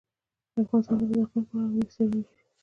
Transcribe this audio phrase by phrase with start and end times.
[0.61, 2.41] افغانستان د بزګان په اړه علمي څېړنې لري.